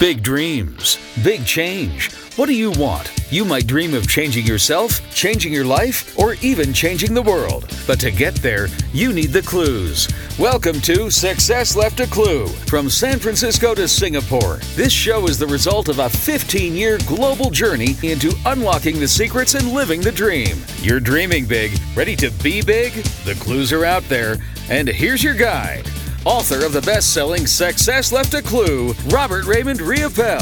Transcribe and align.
Big 0.00 0.24
dreams, 0.24 0.98
big 1.22 1.46
change. 1.46 2.12
What 2.34 2.46
do 2.46 2.54
you 2.54 2.72
want? 2.72 3.12
You 3.30 3.44
might 3.44 3.68
dream 3.68 3.94
of 3.94 4.08
changing 4.08 4.44
yourself, 4.44 5.00
changing 5.14 5.52
your 5.52 5.64
life, 5.64 6.18
or 6.18 6.34
even 6.42 6.72
changing 6.72 7.14
the 7.14 7.22
world. 7.22 7.72
But 7.86 8.00
to 8.00 8.10
get 8.10 8.34
there, 8.34 8.66
you 8.92 9.12
need 9.12 9.28
the 9.28 9.42
clues. 9.42 10.08
Welcome 10.36 10.80
to 10.80 11.12
Success 11.12 11.76
Left 11.76 12.00
a 12.00 12.08
Clue. 12.08 12.48
From 12.48 12.90
San 12.90 13.20
Francisco 13.20 13.72
to 13.72 13.86
Singapore, 13.86 14.56
this 14.74 14.92
show 14.92 15.28
is 15.28 15.38
the 15.38 15.46
result 15.46 15.88
of 15.88 16.00
a 16.00 16.10
15 16.10 16.74
year 16.74 16.98
global 17.06 17.48
journey 17.48 17.96
into 18.02 18.32
unlocking 18.46 18.98
the 18.98 19.08
secrets 19.08 19.54
and 19.54 19.72
living 19.72 20.00
the 20.00 20.10
dream. 20.10 20.56
You're 20.78 20.98
dreaming 20.98 21.46
big, 21.46 21.70
ready 21.94 22.16
to 22.16 22.32
be 22.42 22.62
big? 22.62 22.94
The 23.24 23.36
clues 23.36 23.72
are 23.72 23.84
out 23.84 24.02
there. 24.08 24.38
And 24.68 24.88
here's 24.88 25.22
your 25.22 25.34
guide 25.34 25.88
author 26.24 26.64
of 26.64 26.72
the 26.72 26.80
best 26.80 27.12
selling 27.12 27.46
Success 27.46 28.10
Left 28.10 28.32
a 28.32 28.40
Clue, 28.40 28.94
Robert 29.08 29.44
Raymond 29.44 29.80
Riopel. 29.80 30.40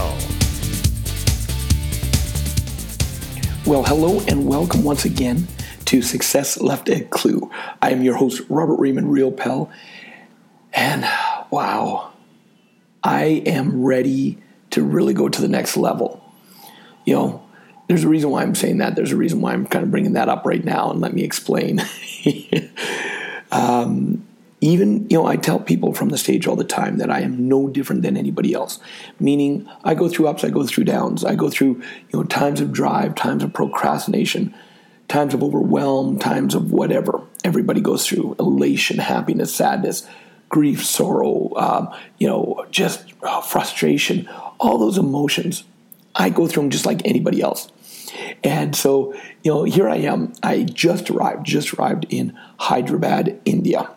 Well, 3.67 3.82
hello 3.82 4.21
and 4.29 4.46
welcome 4.46 4.85
once 4.85 5.05
again 5.05 5.49
to 5.86 6.00
Success 6.00 6.61
Left 6.61 6.89
a 6.89 7.00
Clue. 7.00 7.50
I 7.81 7.91
am 7.91 8.03
your 8.03 8.14
host, 8.14 8.43
Robert 8.49 8.77
Raymond 8.77 9.08
Riopel, 9.08 9.71
and 10.72 11.05
wow, 11.50 12.13
I 13.03 13.43
am 13.44 13.83
ready 13.83 14.39
to 14.71 14.85
really 14.85 15.14
go 15.14 15.29
to 15.29 15.41
the 15.41 15.49
next 15.49 15.77
level. 15.77 16.25
You 17.05 17.14
know, 17.14 17.43
there's 17.89 18.05
a 18.05 18.08
reason 18.08 18.30
why 18.30 18.43
I'm 18.43 18.55
saying 18.55 18.79
that. 18.79 18.94
There's 18.94 19.13
a 19.13 19.17
reason 19.17 19.41
why 19.41 19.53
I'm 19.53 19.67
kind 19.67 19.85
of 19.85 19.91
bringing 19.91 20.13
that 20.13 20.29
up 20.29 20.46
right 20.46 20.64
now, 20.64 20.93
and 20.93 21.00
let 21.00 21.13
me 21.13 21.25
explain. 21.25 21.83
um, 23.50 24.25
even 24.62 25.07
you 25.11 25.18
know 25.18 25.26
i 25.26 25.36
tell 25.36 25.58
people 25.58 25.93
from 25.93 26.08
the 26.08 26.16
stage 26.16 26.46
all 26.46 26.57
the 26.57 26.64
time 26.64 26.96
that 26.98 27.11
i 27.11 27.21
am 27.21 27.48
no 27.48 27.68
different 27.68 28.00
than 28.02 28.16
anybody 28.16 28.54
else. 28.54 28.79
Meaning 29.21 29.68
i 29.85 29.94
go 29.94 30.08
through 30.08 30.29
ups 30.29 30.44
i 30.44 30.50
go 30.50 30.64
through 30.64 30.85
downs. 30.85 31.25
I 31.25 31.35
go 31.35 31.50
through 31.50 31.82
you 32.11 32.14
know 32.14 32.22
times 32.22 32.60
of 32.60 32.72
drive 32.72 33.14
times 33.14 33.42
of 33.42 33.52
procrastination 33.52 34.54
times 35.08 35.34
of 35.34 35.42
overwhelm 35.42 36.19
times 36.19 36.54
of 36.54 36.72
whatever 36.72 37.20
everybody 37.44 37.80
goes 37.80 38.06
through. 38.06 38.36
Elation 38.38 38.98
happiness 38.98 39.54
sadness 39.54 40.06
grief 40.48 40.84
sorrow 40.84 41.50
um, 41.56 41.88
you 42.19 42.28
know 42.28 42.64
just 42.70 43.12
uh, 43.22 43.41
frustration. 43.42 44.28
All 44.60 44.78
those 44.78 44.97
emotions 44.97 45.64
i 46.14 46.30
go 46.30 46.47
through 46.47 46.62
them 46.64 46.70
just 46.70 46.86
like 46.86 47.04
anybody 47.04 47.42
else. 47.42 47.70
And 48.44 48.76
so 48.76 49.12
you 49.42 49.50
know 49.52 49.64
here 49.64 49.88
i 49.88 49.97
am. 49.97 50.32
I 50.41 50.62
just 50.62 51.10
arrived 51.10 51.44
just 51.47 51.74
arrived 51.74 52.06
in 52.10 52.38
hyderabad 52.60 53.41
india 53.44 53.91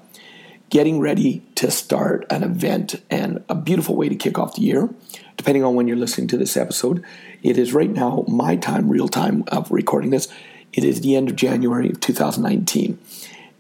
getting 0.69 0.99
ready 0.99 1.41
to 1.55 1.69
start 1.69 2.25
an 2.29 2.43
event 2.43 3.01
and 3.09 3.43
a 3.49 3.55
beautiful 3.55 3.95
way 3.95 4.09
to 4.09 4.15
kick 4.15 4.37
off 4.37 4.55
the 4.55 4.61
year, 4.61 4.89
depending 5.37 5.63
on 5.63 5.75
when 5.75 5.87
you're 5.87 5.97
listening 5.97 6.27
to 6.27 6.37
this 6.37 6.57
episode. 6.57 7.03
It 7.43 7.57
is 7.57 7.73
right 7.73 7.89
now, 7.89 8.25
my 8.27 8.55
time, 8.55 8.89
real 8.89 9.07
time 9.07 9.43
of 9.47 9.69
recording 9.71 10.09
this. 10.09 10.27
It 10.73 10.83
is 10.83 11.01
the 11.01 11.15
end 11.15 11.29
of 11.29 11.35
January 11.35 11.89
of 11.89 11.99
2019. 11.99 12.99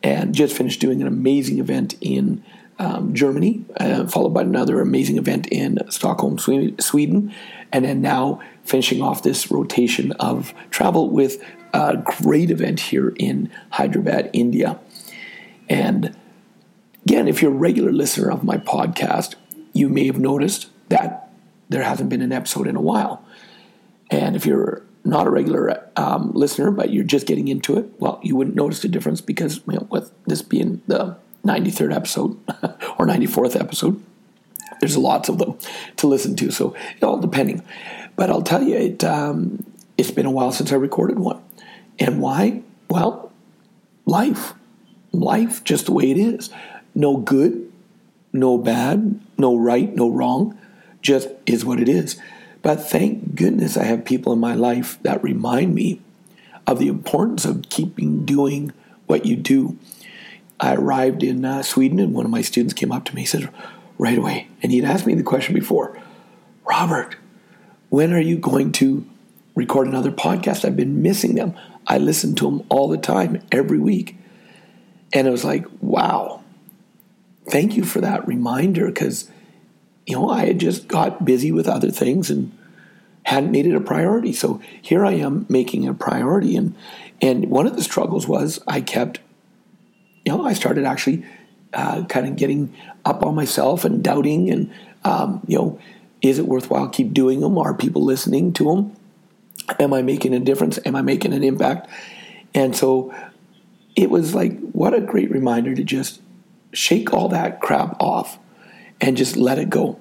And 0.03 0.35
just 0.35 0.55
finished 0.55 0.81
doing 0.81 1.01
an 1.01 1.07
amazing 1.07 1.59
event 1.59 1.95
in 2.01 2.43
um, 2.77 3.13
Germany, 3.13 3.63
uh, 3.79 4.05
followed 4.07 4.33
by 4.33 4.41
another 4.41 4.81
amazing 4.81 5.17
event 5.17 5.47
in 5.47 5.79
Stockholm, 5.89 6.37
Sweden, 6.37 7.33
and 7.71 7.85
then 7.85 8.01
now 8.01 8.41
finishing 8.63 9.01
off 9.01 9.23
this 9.23 9.49
rotation 9.49 10.11
of 10.13 10.53
travel 10.69 11.09
with 11.09 11.43
a 11.73 11.97
great 11.97 12.51
event 12.51 12.79
here 12.79 13.13
in 13.17 13.49
Hyderabad, 13.71 14.29
India. 14.33 14.79
And 15.69 16.15
Again, 17.05 17.27
if 17.27 17.41
you're 17.41 17.51
a 17.51 17.55
regular 17.55 17.91
listener 17.91 18.31
of 18.31 18.43
my 18.43 18.57
podcast, 18.57 19.35
you 19.73 19.89
may 19.89 20.07
have 20.07 20.19
noticed 20.19 20.69
that 20.89 21.29
there 21.69 21.83
hasn't 21.83 22.09
been 22.09 22.21
an 22.21 22.31
episode 22.31 22.65
in 22.67 22.75
a 22.75 22.81
while. 22.81 23.23
And 24.09 24.35
if 24.35 24.45
you're 24.45 24.81
not 25.03 25.27
a 25.27 25.29
regular 25.29 25.87
um, 25.95 26.31
listener, 26.33 26.71
but 26.71 26.91
you're 26.91 27.03
just 27.03 27.27
getting 27.27 27.47
into 27.47 27.77
it, 27.77 27.91
well, 27.99 28.19
you 28.23 28.35
wouldn't 28.35 28.55
notice 28.55 28.79
the 28.79 28.87
difference 28.87 29.21
because 29.21 29.57
you 29.67 29.73
know, 29.73 29.87
with 29.91 30.11
this 30.25 30.41
being 30.41 30.81
the 30.87 31.15
93rd 31.45 31.95
episode 31.95 32.39
or 32.97 33.05
94th 33.05 33.59
episode, 33.59 34.03
there's 34.79 34.97
lots 34.97 35.29
of 35.29 35.37
them 35.37 35.59
to 35.97 36.07
listen 36.07 36.35
to. 36.37 36.49
So 36.49 36.73
it 36.97 37.03
all 37.03 37.19
depending. 37.19 37.61
But 38.15 38.31
I'll 38.31 38.41
tell 38.41 38.63
you, 38.63 38.77
it 38.77 39.03
um, 39.03 39.63
it's 39.95 40.11
been 40.11 40.25
a 40.25 40.31
while 40.31 40.51
since 40.51 40.71
I 40.71 40.75
recorded 40.75 41.19
one. 41.19 41.41
And 41.99 42.19
why? 42.19 42.63
Well, 42.89 43.31
life. 44.07 44.53
Life, 45.11 45.63
just 45.63 45.85
the 45.85 45.93
way 45.93 46.11
it 46.11 46.17
is 46.17 46.49
no 46.95 47.17
good, 47.17 47.71
no 48.33 48.57
bad, 48.57 49.19
no 49.37 49.55
right, 49.55 49.93
no 49.93 50.09
wrong, 50.09 50.57
just 51.01 51.27
is 51.45 51.63
what 51.63 51.79
it 51.79 51.89
is. 51.89 52.19
But 52.61 52.77
thank 52.77 53.35
goodness 53.35 53.77
I 53.77 53.83
have 53.83 54.05
people 54.05 54.33
in 54.33 54.39
my 54.39 54.55
life 54.55 54.97
that 55.03 55.21
remind 55.21 55.75
me 55.75 56.01
of 56.65 56.79
the 56.79 56.87
importance 56.87 57.45
of 57.45 57.69
keeping 57.69 58.25
doing 58.25 58.73
what 59.05 59.25
you 59.25 59.35
do. 59.35 59.77
I 60.59 60.73
arrived 60.73 61.21
in 61.21 61.45
uh, 61.45 61.61
Sweden 61.61 61.99
and 61.99 62.13
one 62.13 62.25
of 62.25 62.31
my 62.31 62.41
students 62.41 62.73
came 62.73 62.91
up 62.91 63.05
to 63.05 63.15
me. 63.15 63.21
He 63.21 63.27
said, 63.27 63.49
right 63.97 64.17
away, 64.17 64.47
and 64.63 64.71
he'd 64.71 64.85
asked 64.85 65.05
me 65.05 65.13
the 65.13 65.23
question 65.23 65.53
before 65.53 65.97
Robert, 66.67 67.15
when 67.89 68.13
are 68.13 68.19
you 68.19 68.37
going 68.37 68.71
to 68.73 69.05
record 69.53 69.87
another 69.87 70.11
podcast? 70.11 70.65
I've 70.65 70.75
been 70.75 71.01
missing 71.01 71.35
them. 71.35 71.53
I 71.87 71.99
listen 71.99 72.33
to 72.35 72.45
them 72.45 72.65
all 72.69 72.87
the 72.89 72.97
time, 72.97 73.43
every 73.51 73.77
week. 73.77 74.17
And 75.13 75.27
it 75.27 75.31
was 75.31 75.45
like, 75.45 75.65
wow, 75.81 76.43
thank 77.47 77.75
you 77.75 77.83
for 77.83 78.01
that 78.01 78.27
reminder 78.27 78.87
because, 78.87 79.29
you 80.05 80.15
know, 80.15 80.29
I 80.29 80.45
had 80.45 80.59
just 80.59 80.87
got 80.87 81.25
busy 81.25 81.51
with 81.51 81.67
other 81.67 81.91
things 81.91 82.29
and 82.29 82.51
hadn't 83.23 83.51
made 83.51 83.65
it 83.65 83.75
a 83.75 83.81
priority. 83.81 84.33
So 84.33 84.61
here 84.81 85.05
I 85.05 85.13
am 85.13 85.45
making 85.49 85.83
it 85.83 85.89
a 85.89 85.93
priority. 85.93 86.55
And, 86.55 86.75
and 87.21 87.49
one 87.49 87.67
of 87.67 87.75
the 87.75 87.83
struggles 87.83 88.27
was 88.27 88.59
I 88.67 88.81
kept, 88.81 89.19
you 90.25 90.31
know, 90.31 90.45
I 90.45 90.53
started 90.53 90.85
actually 90.85 91.25
uh, 91.73 92.05
kind 92.05 92.27
of 92.27 92.35
getting 92.35 92.73
up 93.03 93.25
on 93.25 93.35
myself 93.35 93.85
and 93.85 94.03
doubting 94.03 94.49
and, 94.49 94.71
um, 95.03 95.41
you 95.47 95.57
know, 95.57 95.79
is 96.21 96.39
it 96.39 96.47
worthwhile 96.47 96.87
keep 96.89 97.13
doing 97.13 97.41
them? 97.41 97.57
Are 97.57 97.73
people 97.73 98.03
listening 98.03 98.53
to 98.53 98.63
them? 98.65 98.95
Am 99.79 99.93
I 99.93 100.01
making 100.01 100.33
a 100.33 100.39
difference? 100.39 100.79
Am 100.85 100.95
I 100.95 101.01
making 101.01 101.33
an 101.33 101.43
impact? 101.43 101.89
And 102.53 102.75
so 102.75 103.13
it 103.95 104.09
was 104.09 104.33
like, 104.33 104.57
what 104.71 104.93
a 104.93 105.01
great 105.01 105.29
reminder 105.31 105.75
to 105.75 105.83
just 105.83 106.21
shake 106.75 107.13
all 107.13 107.29
that 107.29 107.61
crap 107.61 107.95
off 107.99 108.37
and 109.01 109.17
just 109.17 109.37
let 109.37 109.59
it 109.59 109.69
go. 109.69 109.99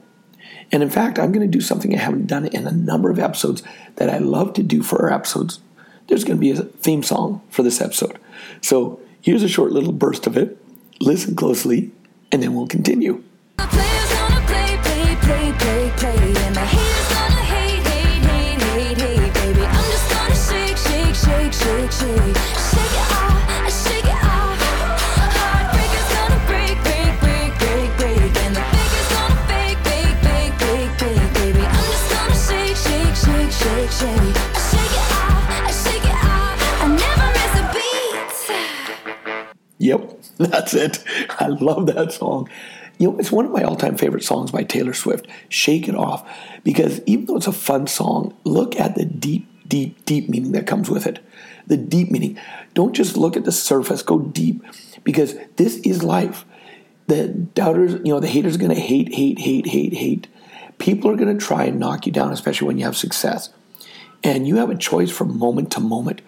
And 0.73 0.83
in 0.83 0.91
fact, 0.91 1.19
I'm 1.19 1.33
going 1.33 1.49
to 1.49 1.59
do 1.59 1.61
something 1.61 1.95
I 1.95 1.99
haven't 1.99 2.27
done 2.27 2.47
in 2.47 2.67
a 2.67 2.73
number 2.73 3.11
of 3.11 3.19
episodes 3.19 3.63
that 3.97 4.11
I 4.11 4.19
love 4.19 4.55
to 4.55 4.63
do 4.63 4.83
for 4.83 5.03
our 5.03 5.13
episodes. 5.13 5.61
There's 6.09 6.25
going 6.25 6.37
to 6.37 6.41
be 6.41 6.51
a 6.51 6.57
theme 6.57 7.03
song 7.03 7.43
for 7.49 7.63
this 7.63 7.81
episode. 7.81 8.19
So 8.61 9.01
here's 9.21 9.43
a 9.43 9.49
short 9.49 9.73
little 9.73 9.93
burst 9.93 10.27
of 10.27 10.37
it. 10.37 10.59
Listen 11.01 11.35
closely, 11.35 11.91
and 12.33 12.43
then 12.43 12.55
we'll 12.55 12.67
continue. 12.67 13.23
Yep, 13.59 13.71
that's 40.51 40.75
it. 40.75 41.03
I 41.41 41.49
love 41.49 41.87
that 41.87 42.13
song. 42.13 42.49
You 42.99 43.11
know, 43.11 43.19
it's 43.19 43.33
one 43.33 43.45
of 43.45 43.53
my 43.53 43.63
all 43.63 43.77
time 43.77 43.97
favorite 43.97 44.25
songs 44.25 44.51
by 44.51 44.63
Taylor 44.63 44.93
Swift, 44.93 45.27
Shake 45.49 45.89
It 45.89 45.97
Off, 45.97 46.29
because 46.63 47.01
even 47.07 47.27
though 47.27 47.37
it's 47.37 47.47
a 47.47 47.53
fun 47.53 47.87
song, 47.87 48.37
look 48.45 48.79
at 48.79 48.95
the 48.95 49.05
deep, 49.05 49.49
deep, 49.67 50.05
deep 50.05 50.29
meaning 50.29 50.53
that 50.53 50.67
comes 50.67 50.91
with 50.91 51.07
it. 51.07 51.25
The 51.67 51.77
deep 51.77 52.11
meaning. 52.11 52.39
Don't 52.75 52.95
just 52.95 53.17
look 53.17 53.37
at 53.37 53.45
the 53.45 53.53
surface, 53.53 54.03
go 54.03 54.19
deep, 54.19 54.63
because 55.03 55.35
this 55.57 55.79
is 55.79 56.03
life. 56.03 56.45
The 57.07 57.29
doubters, 57.29 57.95
you 58.05 58.13
know, 58.13 58.21
the 58.21 58.29
haters 58.29 58.57
are 58.57 58.59
going 58.59 58.75
to 58.75 58.81
hate, 58.81 59.15
hate, 59.15 59.39
hate, 59.39 59.67
hate, 59.67 59.95
hate. 59.95 60.27
People 60.79 61.11
are 61.11 61.17
going 61.17 61.37
to 61.37 61.45
try 61.45 61.65
and 61.65 61.79
knock 61.79 62.07
you 62.07 62.13
down, 62.13 62.33
especially 62.33 62.69
when 62.69 62.79
you 62.79 62.85
have 62.85 62.97
success. 62.97 63.51
And 64.23 64.47
you 64.47 64.57
have 64.57 64.71
a 64.71 64.77
choice 64.77 65.11
from 65.11 65.39
moment 65.39 65.73
to 65.73 65.81
moment. 65.81 66.23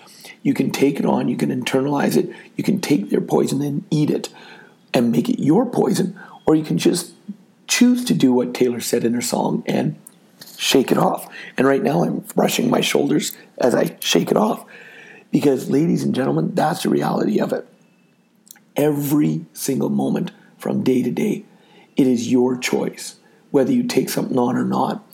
You 0.46 0.54
can 0.54 0.70
take 0.70 1.00
it 1.00 1.04
on, 1.04 1.26
you 1.26 1.36
can 1.36 1.50
internalize 1.50 2.16
it, 2.16 2.30
you 2.54 2.62
can 2.62 2.80
take 2.80 3.10
their 3.10 3.20
poison 3.20 3.60
and 3.62 3.84
eat 3.90 4.10
it 4.10 4.28
and 4.94 5.10
make 5.10 5.28
it 5.28 5.42
your 5.42 5.66
poison, 5.66 6.16
or 6.46 6.54
you 6.54 6.62
can 6.62 6.78
just 6.78 7.14
choose 7.66 8.04
to 8.04 8.14
do 8.14 8.32
what 8.32 8.54
Taylor 8.54 8.78
said 8.78 9.02
in 9.02 9.12
her 9.14 9.20
song 9.20 9.64
and 9.66 9.96
shake 10.56 10.92
it 10.92 10.98
off. 10.98 11.28
And 11.58 11.66
right 11.66 11.82
now 11.82 12.04
I'm 12.04 12.20
brushing 12.36 12.70
my 12.70 12.80
shoulders 12.80 13.32
as 13.58 13.74
I 13.74 13.96
shake 13.98 14.30
it 14.30 14.36
off. 14.36 14.64
Because, 15.32 15.68
ladies 15.68 16.04
and 16.04 16.14
gentlemen, 16.14 16.54
that's 16.54 16.84
the 16.84 16.90
reality 16.90 17.40
of 17.40 17.52
it. 17.52 17.66
Every 18.76 19.46
single 19.52 19.90
moment 19.90 20.30
from 20.58 20.84
day 20.84 21.02
to 21.02 21.10
day, 21.10 21.44
it 21.96 22.06
is 22.06 22.30
your 22.30 22.56
choice 22.56 23.16
whether 23.50 23.72
you 23.72 23.82
take 23.82 24.08
something 24.10 24.38
on 24.38 24.56
or 24.56 24.64
not. 24.64 25.04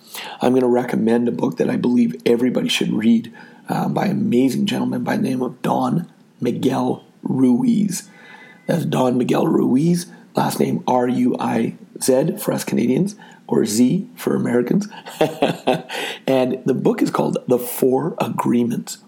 I'm 0.43 0.52
going 0.52 0.61
to 0.61 0.69
recommend 0.69 1.26
a 1.26 1.32
book 1.32 1.56
that 1.56 1.70
I 1.70 1.76
believe 1.76 2.20
everybody 2.26 2.69
should 2.69 2.93
read 2.93 3.32
uh, 3.72 3.88
by 3.88 4.04
an 4.04 4.10
amazing 4.10 4.66
gentleman 4.66 5.02
by 5.02 5.16
the 5.16 5.22
name 5.22 5.40
of 5.40 5.62
Don 5.62 6.12
Miguel 6.40 7.04
Ruiz. 7.22 8.08
That's 8.66 8.84
Don 8.84 9.16
Miguel 9.16 9.46
Ruiz, 9.46 10.06
last 10.36 10.60
name 10.60 10.84
R 10.86 11.08
U 11.08 11.34
I 11.40 11.76
Z 12.02 12.36
for 12.36 12.52
us 12.52 12.64
Canadians, 12.64 13.16
or 13.46 13.64
Z 13.64 14.10
for 14.14 14.36
Americans. 14.36 14.88
and 16.26 16.62
the 16.66 16.74
book 16.74 17.00
is 17.00 17.10
called 17.10 17.38
The 17.48 17.58
Four 17.58 18.14
Agreements. 18.20 18.98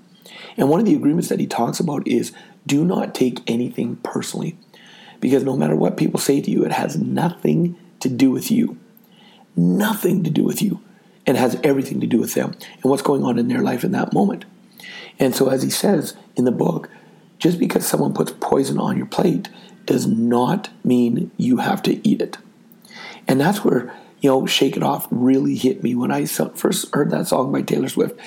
And 0.56 0.70
one 0.70 0.80
of 0.80 0.86
the 0.86 0.94
agreements 0.94 1.28
that 1.28 1.40
he 1.40 1.46
talks 1.46 1.78
about 1.78 2.08
is 2.08 2.32
do 2.66 2.86
not 2.86 3.14
take 3.14 3.42
anything 3.46 3.96
personally. 3.96 4.56
Because 5.20 5.44
no 5.44 5.58
matter 5.58 5.76
what 5.76 5.98
people 5.98 6.18
say 6.18 6.40
to 6.40 6.50
you, 6.50 6.64
it 6.64 6.72
has 6.72 6.96
nothing 6.96 7.76
to 8.00 8.08
do 8.08 8.30
with 8.30 8.50
you. 8.50 8.78
Nothing 9.56 10.24
to 10.24 10.30
do 10.30 10.42
with 10.42 10.62
you. 10.62 10.80
And 11.26 11.36
has 11.36 11.60
everything 11.62 12.00
to 12.00 12.06
do 12.06 12.18
with 12.18 12.32
them 12.32 12.54
and 12.82 12.84
what's 12.84 13.02
going 13.02 13.24
on 13.24 13.38
in 13.38 13.48
their 13.48 13.62
life 13.62 13.84
in 13.84 13.92
that 13.92 14.12
moment. 14.14 14.46
And 15.18 15.34
so, 15.34 15.48
as 15.48 15.62
he 15.62 15.70
says 15.70 16.16
in 16.36 16.44
the 16.44 16.52
book, 16.52 16.90
just 17.38 17.58
because 17.58 17.86
someone 17.86 18.14
puts 18.14 18.32
poison 18.40 18.78
on 18.78 18.96
your 18.96 19.06
plate 19.06 19.48
does 19.86 20.06
not 20.06 20.70
mean 20.84 21.30
you 21.36 21.58
have 21.58 21.82
to 21.82 22.06
eat 22.08 22.22
it. 22.22 22.38
And 23.28 23.40
that's 23.40 23.64
where, 23.64 23.92
you 24.20 24.30
know, 24.30 24.46
Shake 24.46 24.76
It 24.76 24.82
Off 24.82 25.06
really 25.10 25.54
hit 25.54 25.82
me 25.82 25.94
when 25.94 26.10
I 26.10 26.26
first 26.26 26.94
heard 26.94 27.10
that 27.10 27.26
song 27.26 27.52
by 27.52 27.62
Taylor 27.62 27.88
Swift. 27.88 28.18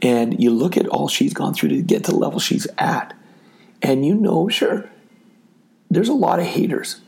And 0.00 0.42
you 0.42 0.50
look 0.50 0.76
at 0.76 0.88
all 0.88 1.08
she's 1.08 1.34
gone 1.34 1.54
through 1.54 1.70
to 1.70 1.82
get 1.82 2.04
to 2.04 2.12
the 2.12 2.18
level 2.18 2.40
she's 2.40 2.66
at. 2.78 3.14
And 3.80 4.04
you 4.04 4.14
know, 4.14 4.48
sure, 4.48 4.88
there's 5.90 6.08
a 6.08 6.14
lot 6.14 6.40
of 6.40 6.46
haters. 6.46 7.00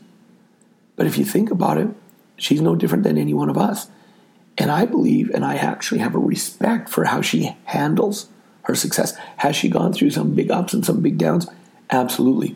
But 0.95 1.07
if 1.07 1.17
you 1.17 1.25
think 1.25 1.51
about 1.51 1.77
it, 1.77 1.89
she's 2.37 2.61
no 2.61 2.75
different 2.75 3.03
than 3.03 3.17
any 3.17 3.33
one 3.33 3.49
of 3.49 3.57
us. 3.57 3.89
And 4.57 4.71
I 4.71 4.85
believe, 4.85 5.29
and 5.31 5.43
I 5.43 5.55
actually 5.55 5.99
have 5.99 6.15
a 6.15 6.19
respect 6.19 6.89
for 6.89 7.05
how 7.05 7.21
she 7.21 7.57
handles 7.65 8.29
her 8.65 8.75
success. 8.75 9.15
Has 9.37 9.55
she 9.55 9.69
gone 9.69 9.93
through 9.93 10.11
some 10.11 10.35
big 10.35 10.51
ups 10.51 10.73
and 10.73 10.85
some 10.85 11.01
big 11.01 11.17
downs? 11.17 11.47
Absolutely. 11.89 12.55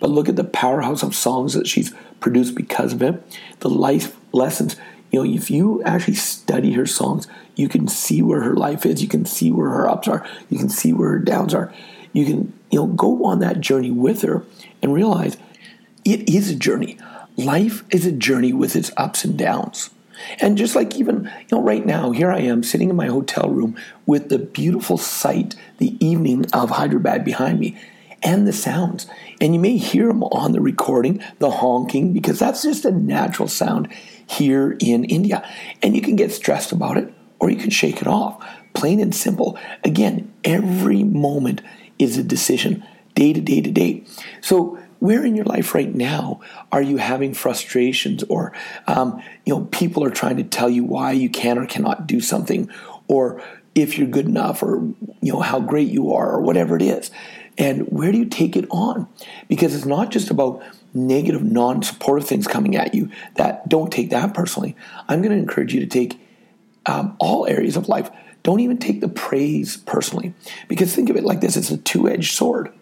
But 0.00 0.10
look 0.10 0.28
at 0.28 0.36
the 0.36 0.44
powerhouse 0.44 1.02
of 1.02 1.14
songs 1.14 1.54
that 1.54 1.66
she's 1.66 1.92
produced 2.20 2.54
because 2.54 2.92
of 2.92 3.02
it. 3.02 3.22
The 3.60 3.70
life 3.70 4.16
lessons. 4.32 4.76
You 5.10 5.24
know, 5.24 5.34
if 5.34 5.50
you 5.50 5.82
actually 5.84 6.14
study 6.14 6.72
her 6.72 6.86
songs, 6.86 7.26
you 7.56 7.68
can 7.68 7.88
see 7.88 8.22
where 8.22 8.42
her 8.42 8.54
life 8.54 8.86
is. 8.86 9.02
You 9.02 9.08
can 9.08 9.24
see 9.24 9.50
where 9.50 9.70
her 9.70 9.88
ups 9.88 10.06
are. 10.06 10.24
You 10.48 10.58
can 10.58 10.68
see 10.68 10.92
where 10.92 11.10
her 11.10 11.18
downs 11.18 11.54
are. 11.54 11.72
You 12.12 12.24
can, 12.24 12.52
you 12.70 12.78
know, 12.78 12.86
go 12.86 13.24
on 13.24 13.40
that 13.40 13.60
journey 13.60 13.90
with 13.90 14.22
her 14.22 14.44
and 14.82 14.94
realize 14.94 15.36
it 16.04 16.28
is 16.28 16.50
a 16.50 16.54
journey. 16.54 16.98
Life 17.36 17.82
is 17.90 18.06
a 18.06 18.12
journey 18.12 18.52
with 18.52 18.76
its 18.76 18.90
ups 18.96 19.24
and 19.24 19.36
downs. 19.36 19.90
And 20.40 20.58
just 20.58 20.74
like 20.74 20.96
even, 20.96 21.24
you 21.24 21.56
know, 21.56 21.62
right 21.62 21.84
now, 21.84 22.10
here 22.10 22.30
I 22.30 22.40
am 22.40 22.62
sitting 22.62 22.90
in 22.90 22.96
my 22.96 23.06
hotel 23.06 23.48
room 23.50 23.76
with 24.06 24.28
the 24.28 24.38
beautiful 24.38 24.98
sight, 24.98 25.54
the 25.78 25.96
evening 26.04 26.46
of 26.52 26.70
Hyderabad 26.70 27.24
behind 27.24 27.60
me, 27.60 27.76
and 28.22 28.46
the 28.46 28.52
sounds. 28.52 29.06
And 29.40 29.54
you 29.54 29.60
may 29.60 29.76
hear 29.76 30.08
them 30.08 30.22
on 30.24 30.52
the 30.52 30.60
recording, 30.60 31.22
the 31.38 31.50
honking, 31.50 32.12
because 32.12 32.38
that's 32.38 32.62
just 32.62 32.84
a 32.84 32.90
natural 32.90 33.48
sound 33.48 33.88
here 34.26 34.76
in 34.80 35.04
India. 35.04 35.48
And 35.82 35.94
you 35.94 36.02
can 36.02 36.16
get 36.16 36.32
stressed 36.32 36.72
about 36.72 36.96
it 36.96 37.12
or 37.38 37.50
you 37.50 37.56
can 37.56 37.70
shake 37.70 38.00
it 38.00 38.08
off. 38.08 38.44
Plain 38.74 39.00
and 39.00 39.14
simple. 39.14 39.58
Again, 39.84 40.32
every 40.44 41.04
moment 41.04 41.62
is 41.98 42.16
a 42.16 42.22
decision, 42.22 42.84
day 43.14 43.32
to 43.32 43.40
day 43.40 43.60
to 43.60 43.70
day. 43.70 44.04
So 44.40 44.78
where 45.00 45.24
in 45.24 45.36
your 45.36 45.44
life 45.44 45.74
right 45.74 45.94
now 45.94 46.40
are 46.72 46.82
you 46.82 46.96
having 46.96 47.34
frustrations 47.34 48.22
or 48.24 48.52
um, 48.86 49.22
you 49.44 49.54
know 49.54 49.64
people 49.66 50.04
are 50.04 50.10
trying 50.10 50.36
to 50.36 50.44
tell 50.44 50.68
you 50.68 50.84
why 50.84 51.12
you 51.12 51.28
can 51.28 51.58
or 51.58 51.66
cannot 51.66 52.06
do 52.06 52.20
something 52.20 52.70
or 53.06 53.42
if 53.74 53.98
you're 53.98 54.08
good 54.08 54.26
enough 54.26 54.62
or 54.62 54.82
you 55.20 55.32
know 55.32 55.40
how 55.40 55.60
great 55.60 55.88
you 55.88 56.12
are 56.12 56.32
or 56.32 56.40
whatever 56.40 56.76
it 56.76 56.82
is? 56.82 57.10
And 57.56 57.88
where 57.88 58.12
do 58.12 58.18
you 58.18 58.26
take 58.26 58.56
it 58.56 58.66
on? 58.70 59.08
Because 59.48 59.74
it's 59.74 59.84
not 59.84 60.10
just 60.10 60.30
about 60.30 60.62
negative 60.94 61.42
non-supportive 61.42 62.26
things 62.26 62.46
coming 62.46 62.76
at 62.76 62.94
you 62.94 63.10
that 63.34 63.68
don't 63.68 63.92
take 63.92 64.10
that 64.10 64.32
personally. 64.32 64.76
I'm 65.08 65.22
going 65.22 65.32
to 65.32 65.38
encourage 65.38 65.74
you 65.74 65.80
to 65.80 65.86
take 65.86 66.20
um, 66.86 67.16
all 67.18 67.46
areas 67.46 67.76
of 67.76 67.88
life. 67.88 68.10
Don't 68.44 68.60
even 68.60 68.78
take 68.78 69.00
the 69.00 69.08
praise 69.08 69.76
personally. 69.76 70.34
Because 70.68 70.94
think 70.94 71.10
of 71.10 71.16
it 71.16 71.24
like 71.24 71.40
this 71.40 71.56
it's 71.56 71.70
a 71.70 71.78
two-edged 71.78 72.34
sword 72.34 72.72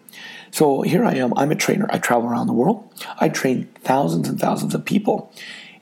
so 0.57 0.81
here 0.81 1.05
I 1.05 1.13
am, 1.13 1.37
I'm 1.37 1.51
a 1.51 1.55
trainer. 1.55 1.85
I 1.91 1.99
travel 1.99 2.27
around 2.27 2.47
the 2.47 2.53
world. 2.53 2.91
I 3.19 3.29
train 3.29 3.69
thousands 3.83 4.27
and 4.27 4.39
thousands 4.39 4.73
of 4.73 4.83
people. 4.83 5.31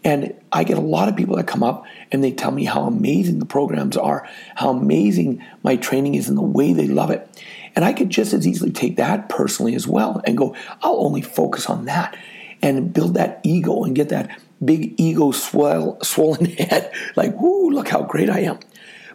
And 0.04 0.36
I 0.52 0.66
get 0.66 0.78
a 0.78 0.82
lot 0.82 1.08
of 1.08 1.16
people 1.16 1.38
that 1.38 1.48
come 1.48 1.64
up 1.64 1.86
and 2.12 2.22
they 2.22 2.34
tell 2.34 2.52
me 2.52 2.66
how 2.66 2.84
amazing 2.84 3.40
the 3.40 3.46
programs 3.46 3.96
are, 3.96 4.28
how 4.56 4.72
amazing 4.72 5.42
my 5.64 5.78
training 5.78 6.16
is, 6.16 6.28
and 6.28 6.38
the 6.38 6.42
way 6.42 6.74
they 6.74 6.88
love 6.88 7.10
it. 7.10 7.26
And 7.74 7.86
I 7.86 7.94
could 7.94 8.10
just 8.10 8.34
as 8.34 8.46
easily 8.46 8.70
take 8.70 8.98
that 8.98 9.30
personally 9.30 9.76
as 9.76 9.88
well 9.88 10.22
and 10.26 10.38
go, 10.38 10.54
I'll 10.82 11.06
only 11.06 11.22
focus 11.22 11.70
on 11.70 11.86
that 11.86 12.18
and 12.62 12.92
build 12.92 13.14
that 13.14 13.40
ego 13.44 13.86
and 13.86 13.96
get 13.96 14.10
that 14.10 14.38
big 14.66 15.00
ego 15.00 15.32
swell, 15.32 16.04
swollen 16.04 16.46
head 16.58 16.92
like, 17.16 17.34
whoo, 17.40 17.70
look 17.70 17.88
how 17.88 18.02
great 18.02 18.30
I 18.30 18.42
am. 18.42 18.60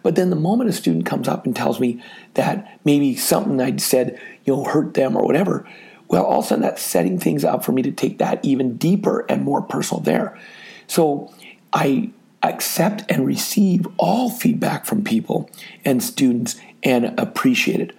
But 0.03 0.15
then 0.15 0.29
the 0.29 0.35
moment 0.35 0.69
a 0.69 0.73
student 0.73 1.05
comes 1.05 1.27
up 1.27 1.45
and 1.45 1.55
tells 1.55 1.79
me 1.79 2.03
that 2.33 2.79
maybe 2.83 3.15
something 3.15 3.61
I'd 3.61 3.81
said, 3.81 4.19
you 4.51 4.57
know, 4.57 4.63
hurt 4.65 4.93
them 4.93 5.15
or 5.15 5.23
whatever, 5.23 5.65
well, 6.07 6.25
all 6.25 6.39
of 6.39 6.45
a 6.45 6.47
sudden 6.49 6.63
that's 6.63 6.81
setting 6.81 7.17
things 7.17 7.45
up 7.45 7.63
for 7.63 7.71
me 7.71 7.81
to 7.83 7.91
take 7.91 8.17
that 8.17 8.43
even 8.43 8.75
deeper 8.75 9.25
and 9.29 9.43
more 9.43 9.61
personal 9.61 10.01
there. 10.01 10.37
So 10.87 11.33
I 11.71 12.11
accept 12.43 13.09
and 13.09 13.25
receive 13.25 13.87
all 13.97 14.29
feedback 14.29 14.85
from 14.85 15.03
people 15.03 15.49
and 15.85 16.03
students 16.03 16.59
and 16.83 17.17
appreciate 17.17 17.79
it. 17.79 17.95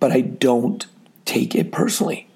But 0.00 0.12
I 0.12 0.20
don't 0.20 0.84
take 1.24 1.54
it 1.54 1.72
personally 1.72 2.28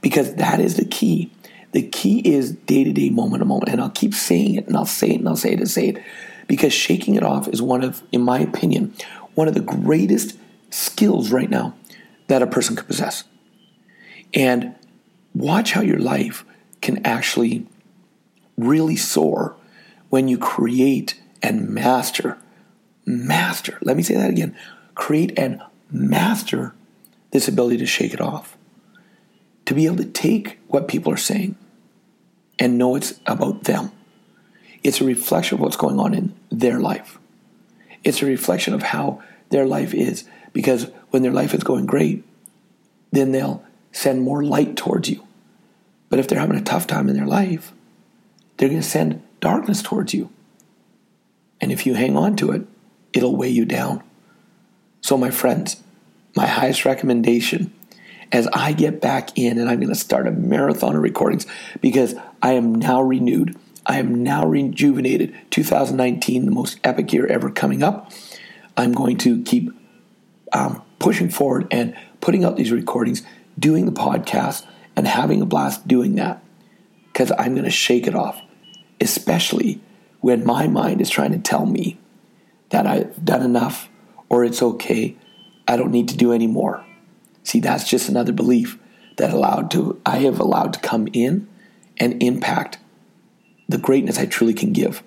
because 0.00 0.34
that 0.34 0.58
is 0.58 0.76
the 0.76 0.84
key. 0.84 1.30
The 1.70 1.82
key 1.82 2.20
is 2.20 2.52
day 2.52 2.82
to 2.82 2.92
day, 2.92 3.10
moment 3.10 3.42
to 3.42 3.44
moment. 3.44 3.70
And 3.70 3.80
I'll 3.80 3.90
keep 3.90 4.14
saying 4.14 4.56
it 4.56 4.66
and 4.66 4.76
I'll 4.76 4.86
say 4.86 5.10
it 5.10 5.20
and 5.20 5.28
I'll 5.28 5.36
say 5.36 5.52
it 5.52 5.60
and 5.60 5.70
say 5.70 5.88
it 5.88 6.02
because 6.48 6.72
shaking 6.72 7.14
it 7.14 7.22
off 7.22 7.46
is 7.46 7.62
one 7.62 7.84
of, 7.84 8.02
in 8.10 8.22
my 8.22 8.40
opinion, 8.40 8.92
one 9.34 9.46
of 9.46 9.54
the 9.54 9.60
greatest 9.60 10.36
skills 10.70 11.30
right 11.30 11.48
now 11.48 11.74
that 12.26 12.42
a 12.42 12.46
person 12.46 12.76
could 12.76 12.86
possess. 12.86 13.24
And 14.32 14.74
watch 15.34 15.72
how 15.72 15.80
your 15.80 15.98
life 15.98 16.44
can 16.80 17.04
actually 17.04 17.66
really 18.56 18.96
soar 18.96 19.56
when 20.10 20.28
you 20.28 20.38
create 20.38 21.20
and 21.42 21.68
master, 21.68 22.38
master, 23.04 23.78
let 23.82 23.96
me 23.96 24.02
say 24.02 24.14
that 24.14 24.30
again, 24.30 24.56
create 24.94 25.38
and 25.38 25.60
master 25.90 26.74
this 27.30 27.48
ability 27.48 27.78
to 27.78 27.86
shake 27.86 28.14
it 28.14 28.20
off. 28.20 28.56
To 29.66 29.74
be 29.74 29.86
able 29.86 29.96
to 29.96 30.04
take 30.04 30.58
what 30.68 30.88
people 30.88 31.12
are 31.12 31.18
saying 31.18 31.56
and 32.58 32.78
know 32.78 32.94
it's 32.96 33.18
about 33.26 33.64
them 33.64 33.90
it's 34.84 35.00
a 35.00 35.04
reflection 35.04 35.56
of 35.56 35.60
what's 35.60 35.78
going 35.78 35.98
on 35.98 36.14
in 36.14 36.34
their 36.52 36.78
life. 36.78 37.18
It's 38.04 38.22
a 38.22 38.26
reflection 38.26 38.74
of 38.74 38.82
how 38.82 39.22
their 39.48 39.66
life 39.66 39.94
is. 39.94 40.24
Because 40.52 40.90
when 41.14 41.22
their 41.22 41.30
life 41.30 41.54
is 41.54 41.62
going 41.62 41.86
great, 41.86 42.24
then 43.12 43.30
they'll 43.30 43.62
send 43.92 44.20
more 44.20 44.42
light 44.42 44.76
towards 44.76 45.08
you. 45.08 45.24
But 46.08 46.18
if 46.18 46.26
they're 46.26 46.40
having 46.40 46.58
a 46.58 46.60
tough 46.60 46.88
time 46.88 47.08
in 47.08 47.14
their 47.14 47.24
life, 47.24 47.72
they're 48.56 48.68
going 48.68 48.80
to 48.80 48.86
send 48.86 49.22
darkness 49.38 49.80
towards 49.80 50.12
you. 50.12 50.28
And 51.60 51.70
if 51.70 51.86
you 51.86 51.94
hang 51.94 52.16
on 52.16 52.34
to 52.38 52.50
it, 52.50 52.66
it'll 53.12 53.36
weigh 53.36 53.50
you 53.50 53.64
down. 53.64 54.02
So, 55.02 55.16
my 55.16 55.30
friends, 55.30 55.80
my 56.34 56.48
highest 56.48 56.84
recommendation 56.84 57.72
as 58.32 58.48
I 58.48 58.72
get 58.72 59.00
back 59.00 59.38
in 59.38 59.60
and 59.60 59.70
I'm 59.70 59.78
going 59.78 59.90
to 59.90 59.94
start 59.94 60.26
a 60.26 60.32
marathon 60.32 60.96
of 60.96 61.02
recordings 61.02 61.46
because 61.80 62.16
I 62.42 62.54
am 62.54 62.74
now 62.74 63.00
renewed. 63.00 63.56
I 63.86 64.00
am 64.00 64.24
now 64.24 64.46
rejuvenated. 64.46 65.32
2019, 65.50 66.44
the 66.44 66.50
most 66.50 66.80
epic 66.82 67.12
year 67.12 67.24
ever 67.28 67.50
coming 67.50 67.84
up. 67.84 68.10
I'm 68.76 68.90
going 68.90 69.16
to 69.18 69.44
keep 69.44 69.70
um, 70.52 70.82
pushing 71.04 71.28
forward 71.28 71.68
and 71.70 71.94
putting 72.22 72.46
out 72.46 72.56
these 72.56 72.72
recordings, 72.72 73.22
doing 73.58 73.84
the 73.84 73.92
podcast, 73.92 74.64
and 74.96 75.06
having 75.06 75.42
a 75.42 75.44
blast 75.44 75.86
doing 75.86 76.14
that 76.14 76.42
because 77.12 77.30
I'm 77.38 77.52
going 77.52 77.66
to 77.66 77.70
shake 77.70 78.06
it 78.06 78.14
off, 78.14 78.40
especially 79.02 79.82
when 80.22 80.46
my 80.46 80.66
mind 80.66 81.02
is 81.02 81.10
trying 81.10 81.32
to 81.32 81.38
tell 81.38 81.66
me 81.66 81.98
that 82.70 82.86
I've 82.86 83.22
done 83.22 83.42
enough 83.42 83.90
or 84.30 84.46
it's 84.46 84.62
okay. 84.62 85.14
I 85.68 85.76
don't 85.76 85.90
need 85.90 86.08
to 86.08 86.16
do 86.16 86.32
any 86.32 86.46
more. 86.46 86.82
See, 87.42 87.60
that's 87.60 87.86
just 87.86 88.08
another 88.08 88.32
belief 88.32 88.78
that 89.18 89.30
allowed 89.30 89.70
to 89.72 90.00
I 90.06 90.20
have 90.20 90.40
allowed 90.40 90.72
to 90.72 90.80
come 90.80 91.06
in 91.12 91.46
and 91.98 92.22
impact 92.22 92.78
the 93.68 93.76
greatness 93.76 94.18
I 94.18 94.24
truly 94.24 94.54
can 94.54 94.72
give. 94.72 95.02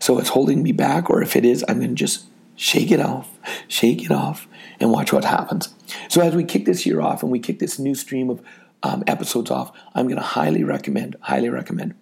So 0.00 0.18
it's 0.18 0.30
holding 0.30 0.64
me 0.64 0.72
back, 0.72 1.08
or 1.08 1.22
if 1.22 1.36
it 1.36 1.44
is, 1.44 1.64
I'm 1.68 1.76
going 1.76 1.90
to 1.90 1.94
just 1.94 2.26
shake 2.56 2.90
it 2.90 3.00
off, 3.00 3.28
shake 3.68 4.04
it 4.04 4.10
off, 4.10 4.48
and 4.80 4.90
watch 4.90 5.12
what 5.12 5.24
happens. 5.24 5.74
So 6.08 6.20
as 6.20 6.34
we 6.34 6.44
kick 6.44 6.64
this 6.64 6.84
year 6.86 7.00
off 7.00 7.22
and 7.22 7.30
we 7.30 7.38
kick 7.38 7.58
this 7.58 7.78
new 7.78 7.94
stream 7.94 8.30
of 8.30 8.42
um, 8.82 9.04
episodes 9.06 9.50
off, 9.50 9.72
I'm 9.94 10.06
going 10.06 10.16
to 10.16 10.22
highly 10.22 10.64
recommend, 10.64 11.16
highly 11.20 11.48
recommend. 11.48 11.94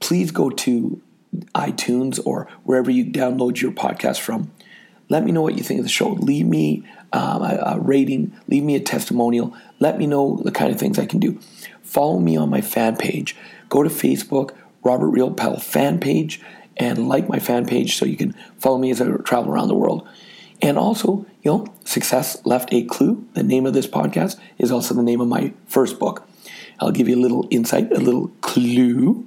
Please 0.00 0.30
go 0.30 0.50
to 0.50 1.00
iTunes 1.54 2.20
or 2.24 2.48
wherever 2.62 2.90
you 2.90 3.04
download 3.04 3.60
your 3.60 3.72
podcast 3.72 4.20
from. 4.20 4.52
Let 5.08 5.24
me 5.24 5.32
know 5.32 5.42
what 5.42 5.56
you 5.56 5.62
think 5.62 5.80
of 5.80 5.84
the 5.84 5.90
show. 5.90 6.10
Leave 6.10 6.46
me 6.46 6.86
um, 7.12 7.42
a, 7.42 7.74
a 7.76 7.80
rating, 7.80 8.32
leave 8.48 8.62
me 8.62 8.74
a 8.74 8.80
testimonial. 8.80 9.54
Let 9.78 9.98
me 9.98 10.06
know 10.06 10.40
the 10.42 10.50
kind 10.50 10.72
of 10.72 10.78
things 10.78 10.98
I 10.98 11.06
can 11.06 11.20
do. 11.20 11.38
Follow 11.82 12.18
me 12.18 12.36
on 12.36 12.50
my 12.50 12.60
fan 12.60 12.96
page. 12.96 13.36
Go 13.68 13.82
to 13.82 13.90
Facebook, 13.90 14.54
Robert 14.82 15.10
Riopel 15.10 15.62
fan 15.62 16.00
page, 16.00 16.40
and 16.76 17.08
like 17.08 17.28
my 17.28 17.38
fan 17.38 17.66
page 17.66 17.96
so 17.96 18.04
you 18.04 18.16
can 18.16 18.34
follow 18.58 18.78
me 18.78 18.90
as 18.90 19.00
I 19.00 19.08
travel 19.18 19.52
around 19.52 19.68
the 19.68 19.74
world. 19.74 20.06
And 20.62 20.78
also, 20.78 21.26
you 21.42 21.50
know, 21.50 21.66
Success 21.84 22.44
Left 22.46 22.72
a 22.72 22.82
Clue. 22.84 23.26
The 23.34 23.42
name 23.42 23.66
of 23.66 23.74
this 23.74 23.86
podcast 23.86 24.38
is 24.58 24.70
also 24.70 24.94
the 24.94 25.02
name 25.02 25.20
of 25.20 25.28
my 25.28 25.52
first 25.66 25.98
book. 25.98 26.26
I'll 26.80 26.90
give 26.90 27.08
you 27.08 27.16
a 27.16 27.20
little 27.20 27.46
insight, 27.50 27.92
a 27.92 28.00
little 28.00 28.28
clue. 28.40 29.26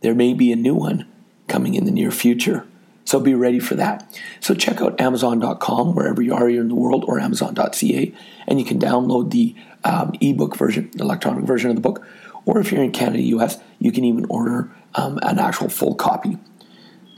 There 0.00 0.14
may 0.14 0.34
be 0.34 0.52
a 0.52 0.56
new 0.56 0.74
one 0.74 1.06
coming 1.46 1.74
in 1.74 1.84
the 1.84 1.90
near 1.90 2.10
future. 2.10 2.66
So 3.04 3.20
be 3.20 3.34
ready 3.34 3.58
for 3.58 3.74
that. 3.74 4.06
So 4.40 4.54
check 4.54 4.82
out 4.82 5.00
Amazon.com 5.00 5.94
wherever 5.94 6.20
you 6.20 6.34
are 6.34 6.48
in 6.48 6.68
the 6.68 6.74
world 6.74 7.04
or 7.08 7.18
Amazon.ca, 7.18 8.14
and 8.46 8.58
you 8.58 8.66
can 8.66 8.78
download 8.78 9.30
the 9.30 9.54
um, 9.82 10.12
ebook 10.20 10.56
version, 10.56 10.90
the 10.92 11.04
electronic 11.04 11.44
version 11.44 11.70
of 11.70 11.76
the 11.76 11.82
book. 11.82 12.04
Or 12.44 12.60
if 12.60 12.70
you're 12.70 12.82
in 12.82 12.92
Canada, 12.92 13.22
US, 13.22 13.58
you 13.78 13.92
can 13.92 14.04
even 14.04 14.26
order 14.26 14.70
um, 14.94 15.18
an 15.22 15.38
actual 15.38 15.70
full 15.70 15.94
copy. 15.94 16.36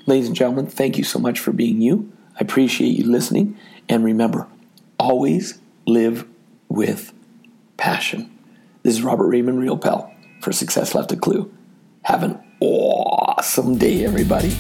Ladies 0.07 0.29
and 0.29 0.37
gentlemen, 0.37 0.67
thank 0.67 0.97
you 0.97 1.05
so 1.05 1.19
much 1.19 1.39
for 1.39 1.53
being 1.53 1.83
you. 1.83 2.11
I 2.35 2.39
appreciate 2.41 2.97
you 2.97 3.05
listening. 3.05 3.59
And 3.89 4.05
remember, 4.05 4.47
always 4.99 5.61
live 5.87 6.27
with 6.69 7.13
passion. 7.77 8.31
This 8.83 8.95
is 8.95 9.03
Robert 9.03 9.29
Raymond 9.29 9.59
Riopel 9.59 10.11
for 10.41 10.53
Success 10.53 10.95
Left 10.95 11.13
a 11.13 11.17
Clue. 11.17 11.53
Have 12.03 12.23
an 12.23 12.41
awesome 12.61 13.77
day, 13.77 14.05
everybody. 14.05 14.57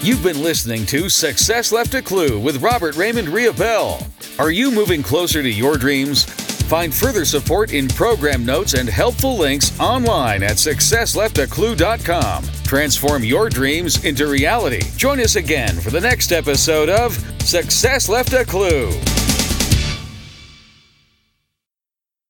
You've 0.00 0.22
been 0.22 0.42
listening 0.42 0.86
to 0.86 1.10
Success 1.10 1.70
Left 1.70 1.92
a 1.92 2.00
Clue 2.00 2.40
with 2.40 2.62
Robert 2.62 2.96
Raymond 2.96 3.28
Riopel. 3.28 4.06
Are 4.38 4.50
you 4.50 4.70
moving 4.70 5.02
closer 5.02 5.42
to 5.42 5.50
your 5.50 5.76
dreams? 5.76 6.47
Find 6.68 6.94
further 6.94 7.24
support 7.24 7.72
in 7.72 7.88
program 7.88 8.44
notes 8.44 8.74
and 8.74 8.90
helpful 8.90 9.38
links 9.38 9.72
online 9.80 10.42
at 10.42 10.56
successleftaclue.com. 10.56 12.44
Transform 12.62 13.24
your 13.24 13.48
dreams 13.48 14.04
into 14.04 14.26
reality. 14.26 14.82
Join 14.98 15.18
us 15.20 15.36
again 15.36 15.80
for 15.80 15.88
the 15.88 16.02
next 16.02 16.30
episode 16.30 16.90
of 16.90 17.16
Success 17.40 18.10
Left 18.10 18.34
a 18.34 18.44
Clue. 18.44 18.90